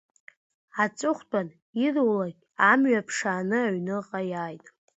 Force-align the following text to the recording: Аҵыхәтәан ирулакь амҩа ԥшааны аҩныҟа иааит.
Аҵыхәтәан 0.83 1.47
ирулакь 1.83 2.41
амҩа 2.69 3.05
ԥшааны 3.07 3.59
аҩныҟа 3.63 4.19
иааит. 4.31 4.65